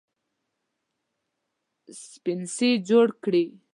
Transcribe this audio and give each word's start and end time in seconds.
سپڼسي 2.09 2.69
جوړ 2.87 3.07
کړي 3.23 3.45